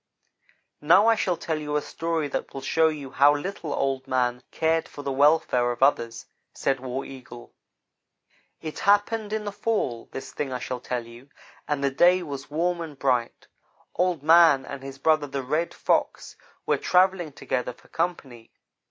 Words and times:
"Now 0.81 1.05
I 1.05 1.13
shall 1.13 1.37
tell 1.37 1.59
you 1.59 1.75
a 1.75 1.81
story 1.83 2.27
that 2.29 2.55
will 2.55 2.61
show 2.61 2.87
you 2.87 3.11
how 3.11 3.35
little 3.35 3.71
Old 3.71 4.07
man 4.07 4.41
cared 4.49 4.87
for 4.87 5.03
the 5.03 5.11
welfare 5.11 5.71
of 5.71 5.83
others," 5.83 6.25
said 6.55 6.79
War 6.79 7.05
Eagle. 7.05 7.53
"It 8.63 8.79
happened 8.79 9.31
in 9.31 9.45
the 9.45 9.51
fall, 9.51 10.09
this 10.11 10.31
thing 10.31 10.51
I 10.51 10.57
shall 10.57 10.79
tell 10.79 11.05
you, 11.05 11.29
and 11.67 11.83
the 11.83 11.91
day 11.91 12.23
was 12.23 12.49
warm 12.49 12.81
and 12.81 12.97
bright. 12.97 13.45
Old 13.93 14.23
man 14.23 14.65
and 14.65 14.81
his 14.81 14.97
brother 14.97 15.27
the 15.27 15.43
Red 15.43 15.71
Fox 15.71 16.35
were 16.65 16.77
travelling 16.77 17.31
together 17.31 17.71
for 17.71 17.87
company. 17.89 18.51